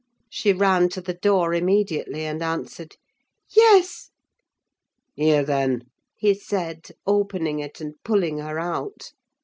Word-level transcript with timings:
She 0.31 0.51
ran 0.51 0.89
to 0.97 0.99
the 1.01 1.13
door 1.13 1.53
immediately, 1.53 2.25
and 2.25 2.41
answered, 2.41 2.95
"Yes." 3.51 4.09
"Here, 5.13 5.43
then," 5.43 5.91
he 6.15 6.33
said, 6.33 6.87
opening 7.05 7.59
it, 7.59 7.79
and 7.79 7.93
pulling 8.03 8.39
her 8.39 8.57
out. 8.57 9.11